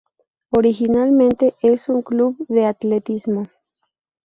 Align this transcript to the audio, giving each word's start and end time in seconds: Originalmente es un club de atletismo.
Originalmente 0.49 1.53
es 1.61 1.87
un 1.87 2.01
club 2.01 2.35
de 2.49 2.65
atletismo. 2.65 3.45